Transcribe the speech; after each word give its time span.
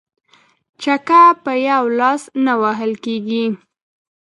ـ 0.41 0.81
چکه 0.81 1.21
په 1.43 1.51
يوه 1.67 1.91
لاس 1.99 2.21
نه 2.45 2.53
وهل 2.61 2.91
کيږي. 3.05 3.45